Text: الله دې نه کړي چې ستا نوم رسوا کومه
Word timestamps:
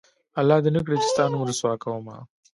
الله 0.39 0.57
دې 0.63 0.69
نه 0.75 0.81
کړي 0.85 0.97
چې 1.01 1.07
ستا 1.11 1.23
نوم 1.31 1.41
رسوا 1.49 1.73
کومه 1.83 2.15